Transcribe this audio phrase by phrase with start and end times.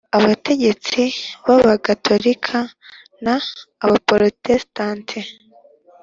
[0.17, 1.01] Abategetsi
[1.45, 2.57] b abagatolika
[3.23, 3.25] n
[3.85, 5.17] abaporotesitanti